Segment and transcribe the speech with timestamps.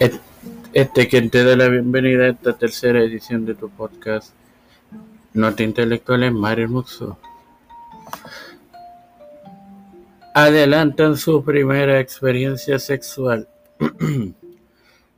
[0.00, 4.32] Este quien te da la bienvenida a esta tercera edición de tu podcast
[5.34, 7.18] Nota Intelectual en Mario Muxo.
[10.34, 13.48] Adelantan su primera experiencia sexual.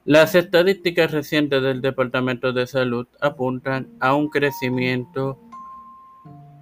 [0.06, 5.38] Las estadísticas recientes del Departamento de Salud apuntan a un crecimiento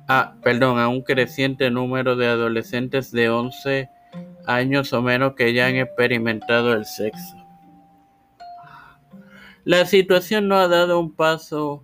[0.08, 3.88] a, perdón, a un creciente número de adolescentes de 11
[4.44, 7.37] años o menos que ya han experimentado el sexo.
[9.68, 11.82] La situación no ha dado un paso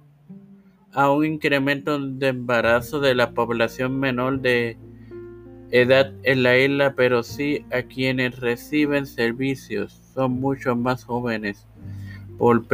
[0.95, 4.79] a un incremento de embarazo de la población menor de
[5.71, 11.67] edad en la isla, pero sí a quienes reciben servicios son mucho más jóvenes
[12.39, 12.65] por,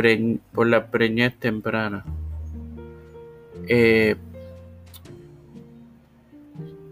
[0.69, 2.05] la preñez temprana.
[3.67, 4.15] Eh,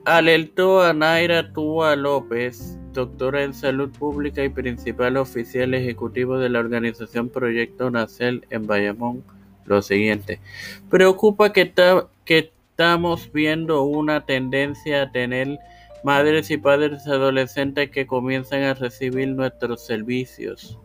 [0.05, 6.59] alertó a Naira Túa López, doctora en salud pública y principal oficial ejecutivo de la
[6.59, 9.23] organización Proyecto Nacel en Bayamón,
[9.67, 10.41] lo siguiente.
[10.91, 15.59] Preocupa que, ta- que estamos viendo una tendencia a tener
[16.03, 20.77] madres y padres adolescentes que comienzan a recibir nuestros servicios.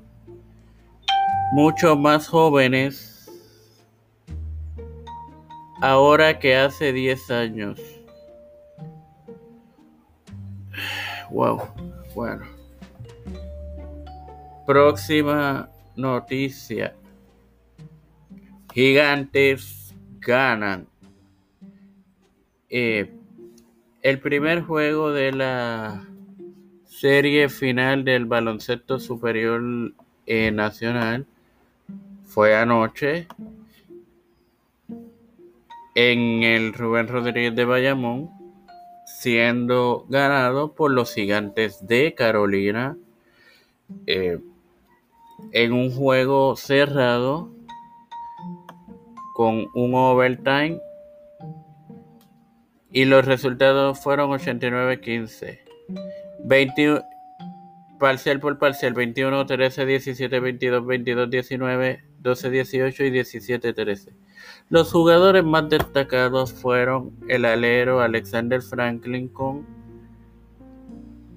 [1.54, 3.32] Mucho más jóvenes
[5.82, 7.80] ahora que hace 10 años.
[11.32, 11.62] Wow,
[12.14, 12.46] bueno.
[14.66, 16.96] Próxima noticia.
[18.74, 20.88] Gigantes ganan.
[22.70, 23.14] Eh,
[24.02, 26.08] el primer juego de la
[26.86, 29.62] serie final del baloncesto superior
[30.26, 31.28] eh, nacional
[32.24, 33.28] fue anoche
[35.96, 38.30] en el Rubén Rodríguez de Bayamón,
[39.06, 42.98] siendo ganado por los gigantes de Carolina
[44.08, 44.40] eh,
[45.52, 47.52] en un juego cerrado
[49.34, 50.80] con un overtime
[52.92, 55.60] y los resultados fueron 89-15.
[56.46, 57.02] 21
[58.00, 64.14] parcial por parcial 21 13 17 22 22 19 12 18 y 17 13.
[64.70, 69.66] Los jugadores más destacados fueron el alero Alexander Franklin con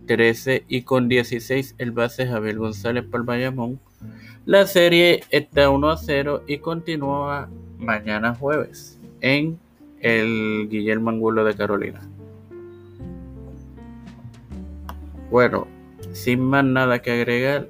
[0.06, 3.80] 13 y con 16 el base Javier González por Bayamón.
[4.44, 7.48] La serie está 1 a 0 y continúa
[7.78, 9.58] mañana jueves en
[10.00, 12.00] el Guillermo Angulo de Carolina.
[15.32, 15.66] Bueno,
[16.12, 17.66] sin más nada que agregar,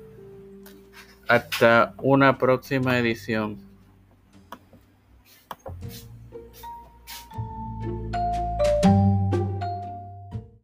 [1.29, 3.66] hasta una próxima edición.